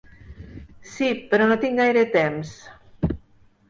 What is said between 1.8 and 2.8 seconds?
gaire temps.